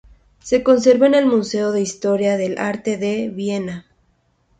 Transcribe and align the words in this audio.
Se 0.39 0.63
conserva 0.63 1.05
en 1.05 1.13
el 1.13 1.27
Museo 1.27 1.71
de 1.71 1.81
Historia 1.83 2.35
del 2.35 2.57
Arte 2.57 2.97
de 2.97 3.29
Viena. 3.29 3.85